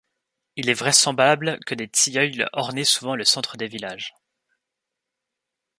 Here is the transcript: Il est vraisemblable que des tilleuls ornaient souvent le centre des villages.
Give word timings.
Il 0.55 0.71
est 0.71 0.73
vraisemblable 0.73 1.59
que 1.63 1.75
des 1.75 1.87
tilleuls 1.87 2.49
ornaient 2.53 2.85
souvent 2.85 3.15
le 3.15 3.23
centre 3.23 3.55
des 3.55 3.67
villages. 3.67 4.15